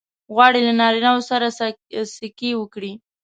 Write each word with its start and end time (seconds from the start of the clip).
غواړې 0.33 0.59
له 0.67 0.73
نارینه 0.81 1.09
وو 1.13 1.21
سره 1.29 1.47
سکی 2.17 2.51
وکړې؟ 2.57 2.91